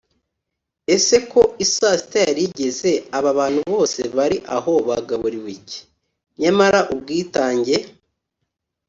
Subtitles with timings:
[0.95, 5.79] ese ko i saa sita yari igeze, aba bantu bose bari aho bagaburiwe iki?
[6.41, 7.75] nyamara ubwitange